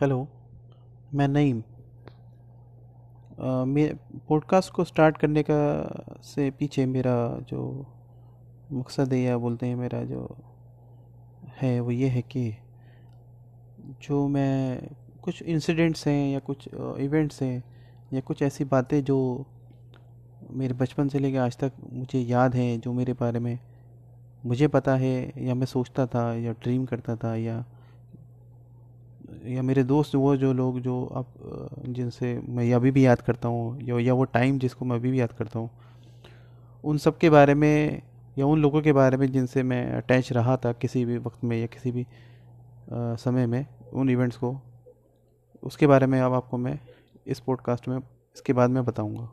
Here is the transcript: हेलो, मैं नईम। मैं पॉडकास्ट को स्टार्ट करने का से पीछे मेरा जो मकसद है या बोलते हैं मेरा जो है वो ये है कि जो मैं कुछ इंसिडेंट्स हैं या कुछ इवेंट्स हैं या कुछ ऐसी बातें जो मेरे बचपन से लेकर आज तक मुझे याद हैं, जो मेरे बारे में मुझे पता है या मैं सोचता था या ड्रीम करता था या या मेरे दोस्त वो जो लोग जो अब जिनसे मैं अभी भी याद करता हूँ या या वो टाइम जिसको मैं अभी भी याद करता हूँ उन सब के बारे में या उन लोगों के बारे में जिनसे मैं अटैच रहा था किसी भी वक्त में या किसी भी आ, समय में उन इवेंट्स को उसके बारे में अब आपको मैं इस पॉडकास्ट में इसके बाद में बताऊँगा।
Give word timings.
हेलो, 0.00 0.28
मैं 1.14 1.28
नईम। 1.28 1.56
मैं 3.64 3.96
पॉडकास्ट 4.28 4.72
को 4.72 4.84
स्टार्ट 4.84 5.18
करने 5.18 5.42
का 5.42 5.88
से 6.22 6.50
पीछे 6.50 6.86
मेरा 6.86 7.38
जो 7.48 7.86
मकसद 8.72 9.12
है 9.12 9.20
या 9.20 9.38
बोलते 9.38 9.66
हैं 9.66 9.76
मेरा 9.76 10.02
जो 10.02 10.36
है 11.56 11.80
वो 11.80 11.90
ये 11.90 12.08
है 12.08 12.22
कि 12.22 12.56
जो 14.02 14.28
मैं 14.28 14.82
कुछ 15.22 15.42
इंसिडेंट्स 15.42 16.06
हैं 16.06 16.32
या 16.32 16.38
कुछ 16.38 16.68
इवेंट्स 16.74 17.42
हैं 17.42 17.64
या 18.12 18.20
कुछ 18.20 18.42
ऐसी 18.42 18.64
बातें 18.64 19.04
जो 19.04 19.46
मेरे 20.50 20.74
बचपन 20.74 21.08
से 21.08 21.18
लेकर 21.18 21.38
आज 21.38 21.56
तक 21.56 21.72
मुझे 21.92 22.18
याद 22.18 22.54
हैं, 22.54 22.80
जो 22.80 22.92
मेरे 22.92 23.12
बारे 23.12 23.38
में 23.38 23.58
मुझे 24.46 24.68
पता 24.68 24.94
है 24.94 25.32
या 25.38 25.54
मैं 25.54 25.66
सोचता 25.66 26.06
था 26.06 26.34
या 26.34 26.52
ड्रीम 26.52 26.84
करता 26.84 27.16
था 27.16 27.36
या 27.36 27.64
या 29.46 29.62
मेरे 29.62 29.84
दोस्त 29.84 30.14
वो 30.14 30.36
जो 30.36 30.52
लोग 30.52 30.80
जो 30.80 31.04
अब 31.04 31.26
जिनसे 31.88 32.42
मैं 32.48 32.72
अभी 32.74 32.90
भी 32.90 33.06
याद 33.06 33.20
करता 33.20 33.48
हूँ 33.48 33.80
या 33.82 33.98
या 33.98 34.14
वो 34.14 34.24
टाइम 34.24 34.58
जिसको 34.58 34.84
मैं 34.84 34.96
अभी 34.96 35.10
भी 35.10 35.20
याद 35.20 35.32
करता 35.32 35.58
हूँ 35.58 35.70
उन 36.84 36.98
सब 36.98 37.18
के 37.18 37.30
बारे 37.30 37.54
में 37.54 38.02
या 38.38 38.46
उन 38.46 38.62
लोगों 38.62 38.82
के 38.82 38.92
बारे 38.92 39.16
में 39.16 39.32
जिनसे 39.32 39.62
मैं 39.62 39.92
अटैच 39.92 40.32
रहा 40.32 40.56
था 40.56 40.72
किसी 40.72 41.04
भी 41.04 41.18
वक्त 41.18 41.44
में 41.44 41.60
या 41.60 41.66
किसी 41.66 41.90
भी 41.90 42.02
आ, 42.02 43.14
समय 43.14 43.46
में 43.46 43.66
उन 43.92 44.10
इवेंट्स 44.10 44.36
को 44.36 44.60
उसके 45.62 45.86
बारे 45.86 46.06
में 46.06 46.20
अब 46.20 46.32
आपको 46.32 46.58
मैं 46.58 46.78
इस 47.26 47.40
पॉडकास्ट 47.40 47.88
में 47.88 47.98
इसके 47.98 48.52
बाद 48.52 48.70
में 48.70 48.84
बताऊँगा। 48.84 49.28